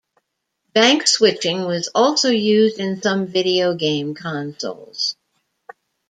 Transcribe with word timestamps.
Bank 0.73 1.05
switching 1.05 1.65
was 1.67 1.87
also 1.93 2.31
used 2.31 2.79
in 2.79 3.03
some 3.03 3.27
video 3.27 3.75
game 3.75 4.15
consoles. 4.15 5.15